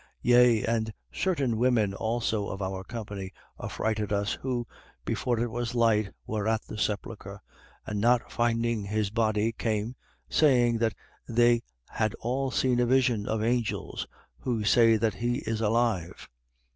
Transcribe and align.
24:22. 0.01 0.07
Yea 0.23 0.63
and 0.65 0.93
certain 1.11 1.57
women 1.57 1.93
also 1.93 2.47
of 2.47 2.59
our 2.59 2.83
company 2.83 3.31
affrighted 3.59 4.11
us 4.11 4.33
who, 4.33 4.65
before 5.05 5.39
it 5.39 5.51
was 5.51 5.75
light, 5.75 6.09
were 6.25 6.47
at 6.47 6.63
the 6.63 6.75
sepulchre, 6.75 7.39
24:23. 7.87 7.91
And 7.91 8.01
not 8.01 8.31
finding 8.31 8.85
his 8.85 9.11
body, 9.11 9.51
came, 9.51 9.93
saying 10.27 10.79
that 10.79 10.95
they 11.29 11.61
had 11.87 12.15
all 12.15 12.49
seen 12.49 12.79
a 12.79 12.87
vision 12.87 13.27
of 13.27 13.43
angels, 13.43 14.07
who 14.39 14.63
say 14.63 14.97
that 14.97 15.13
he 15.13 15.43
is 15.45 15.61
alive. 15.61 16.27